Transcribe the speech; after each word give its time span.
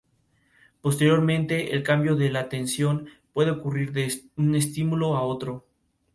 Posteriormente 0.81 1.75
el 1.75 1.83
cambio 1.83 2.15
de 2.15 2.31
la 2.31 2.39
atención 2.39 3.07
puede 3.33 3.51
ocurrir 3.51 3.91
de 3.91 4.07
un 4.35 4.55
estímulo 4.55 5.15
a 5.15 5.21
otro. 5.21 5.67